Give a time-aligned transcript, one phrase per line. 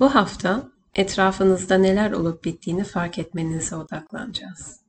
[0.00, 4.80] Bu hafta etrafınızda neler olup bittiğini fark etmenize odaklanacağız.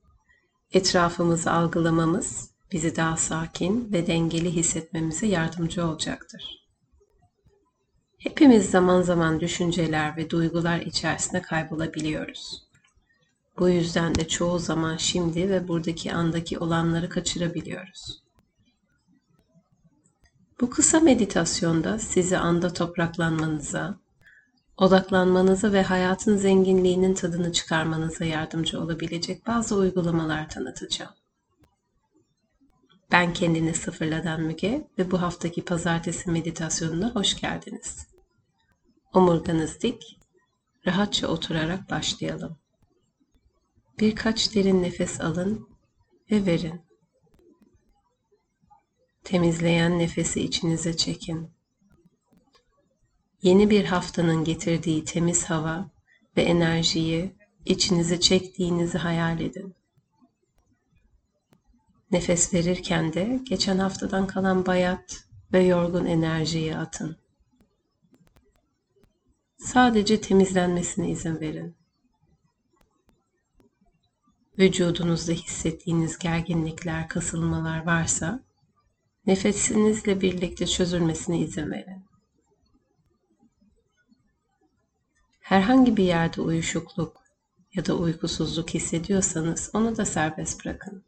[0.72, 6.68] Etrafımızı algılamamız bizi daha sakin ve dengeli hissetmemize yardımcı olacaktır.
[8.18, 12.68] Hepimiz zaman zaman düşünceler ve duygular içerisinde kaybolabiliyoruz.
[13.58, 18.22] Bu yüzden de çoğu zaman şimdi ve buradaki andaki olanları kaçırabiliyoruz.
[20.60, 23.98] Bu kısa meditasyonda sizi anda topraklanmanıza,
[24.78, 31.14] odaklanmanıza ve hayatın zenginliğinin tadını çıkarmanıza yardımcı olabilecek bazı uygulamalar tanıtacağım.
[33.12, 38.06] Ben kendini sıfırladan Müge ve bu haftaki pazartesi meditasyonuna hoş geldiniz.
[39.14, 40.18] Omurganız dik,
[40.86, 42.58] rahatça oturarak başlayalım.
[44.00, 45.68] Birkaç derin nefes alın
[46.30, 46.80] ve verin.
[49.24, 51.57] Temizleyen nefesi içinize çekin.
[53.42, 55.90] Yeni bir haftanın getirdiği temiz hava
[56.36, 57.32] ve enerjiyi
[57.64, 59.74] içinize çektiğinizi hayal edin.
[62.10, 67.16] Nefes verirken de geçen haftadan kalan bayat ve yorgun enerjiyi atın.
[69.58, 71.74] Sadece temizlenmesine izin verin.
[74.58, 78.40] Vücudunuzda hissettiğiniz gerginlikler, kasılmalar varsa
[79.26, 81.97] nefesinizle birlikte çözülmesine izin verin.
[85.48, 87.22] Herhangi bir yerde uyuşukluk
[87.74, 91.04] ya da uykusuzluk hissediyorsanız onu da serbest bırakın.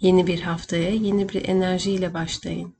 [0.00, 2.76] Yeni bir haftaya yeni bir enerjiyle başlayın.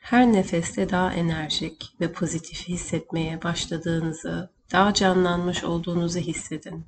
[0.00, 6.86] Her nefeste daha enerjik ve pozitif hissetmeye başladığınızı, daha canlanmış olduğunuzu hissedin.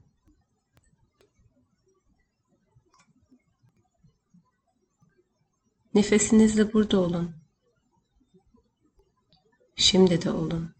[5.94, 7.42] Nefesinizle burada olun.
[9.83, 10.75] Şimdi de olun.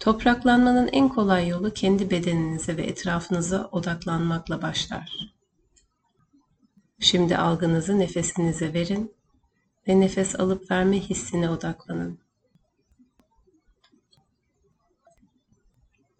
[0.00, 5.34] Topraklanmanın en kolay yolu kendi bedeninize ve etrafınıza odaklanmakla başlar.
[7.00, 9.14] Şimdi algınızı nefesinize verin
[9.88, 12.18] ve nefes alıp verme hissine odaklanın.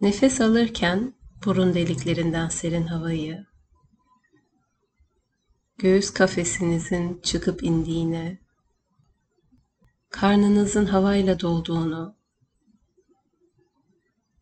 [0.00, 1.14] Nefes alırken
[1.44, 3.46] burun deliklerinden serin havayı,
[5.78, 8.38] göğüs kafesinizin çıkıp indiğine,
[10.10, 12.14] karnınızın havayla dolduğunu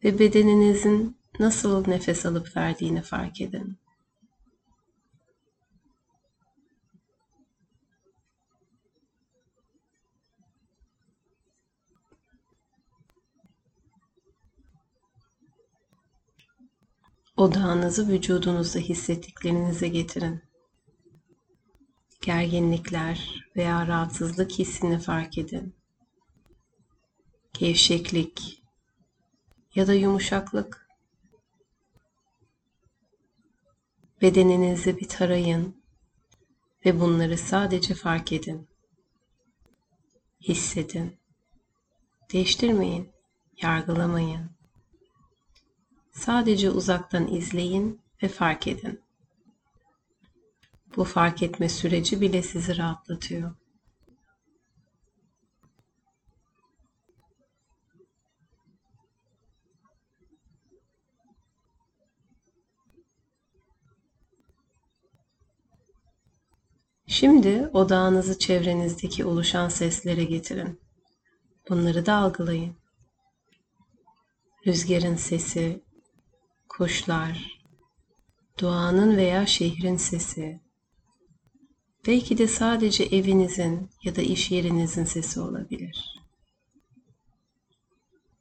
[0.05, 3.79] ve bedeninizin nasıl nefes alıp verdiğini fark edin.
[17.37, 20.52] Odağınızı vücudunuzda hissettiklerinize getirin.
[22.23, 25.75] Gerginlikler veya rahatsızlık hissini fark edin.
[27.53, 28.63] Gevşeklik
[29.75, 30.89] ya da yumuşaklık.
[34.23, 35.83] Bedeninizi bir tarayın
[36.87, 38.69] ve bunları sadece fark edin.
[40.41, 41.19] Hissedin.
[42.33, 43.13] Değiştirmeyin,
[43.63, 44.51] yargılamayın.
[46.13, 49.03] Sadece uzaktan izleyin ve fark edin.
[51.03, 53.55] Bu fark etme süreci bile sizi rahatlatıyor.
[67.07, 70.81] Şimdi odağınızı çevrenizdeki oluşan seslere getirin.
[71.69, 72.77] Bunları da algılayın.
[74.67, 75.83] Rüzgarın sesi,
[76.69, 77.61] kuşlar,
[78.61, 80.72] doğanın veya şehrin sesi,
[82.07, 86.23] belki de sadece evinizin ya da iş yerinizin sesi olabilir.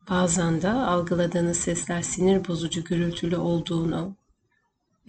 [0.09, 4.15] Bazen de algıladığınız sesler sinir bozucu gürültülü olduğunu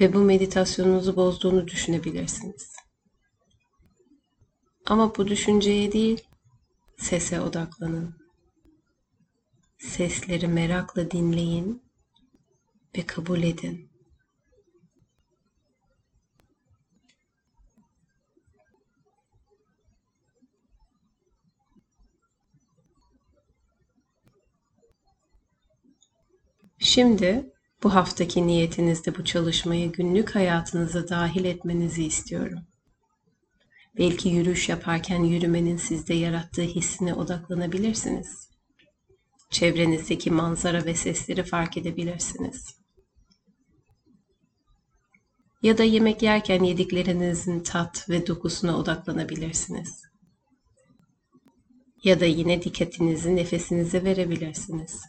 [0.00, 2.76] ve bu meditasyonunuzu bozduğunu düşünebilirsiniz.
[4.86, 6.20] Ama bu düşünceye değil,
[6.98, 8.14] sese odaklanın.
[9.78, 11.82] Sesleri merakla dinleyin
[12.96, 13.91] ve kabul edin.
[26.94, 27.52] Şimdi
[27.82, 32.58] bu haftaki niyetinizde bu çalışmayı günlük hayatınıza dahil etmenizi istiyorum.
[33.98, 38.48] Belki yürüyüş yaparken yürümenin sizde yarattığı hissine odaklanabilirsiniz.
[39.50, 42.64] Çevrenizdeki manzara ve sesleri fark edebilirsiniz.
[45.62, 50.02] Ya da yemek yerken yediklerinizin tat ve dokusuna odaklanabilirsiniz.
[52.04, 55.02] Ya da yine dikkatinizi nefesinize verebilirsiniz.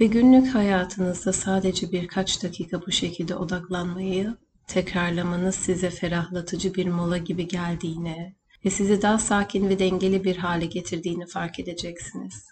[0.00, 4.36] Ve günlük hayatınızda sadece birkaç dakika bu şekilde odaklanmayı
[4.66, 8.34] tekrarlamanız size ferahlatıcı bir mola gibi geldiğine
[8.64, 12.44] ve sizi daha sakin ve dengeli bir hale getirdiğini fark edeceksiniz.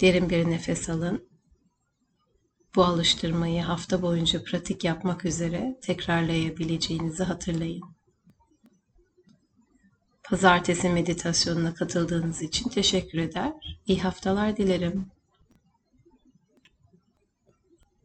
[0.00, 1.28] Derin bir nefes alın.
[2.74, 7.84] Bu alıştırmayı hafta boyunca pratik yapmak üzere tekrarlayabileceğinizi hatırlayın.
[10.22, 13.52] Pazartesi meditasyonuna katıldığınız için teşekkür eder.
[13.86, 15.10] İyi haftalar dilerim.